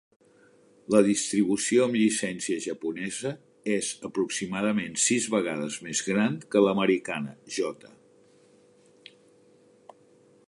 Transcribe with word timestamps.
La 0.93 1.01
distribució 1.07 1.83
amb 1.87 1.97
llicència 1.99 2.57
japonesa 2.63 3.33
és 3.75 3.91
aproximadament 4.09 4.97
sis 5.05 5.27
vegades 5.35 5.77
més 5.89 6.01
gran 6.09 6.41
que 6.55 6.65
l'americana 6.69 7.35
J. 7.59 7.75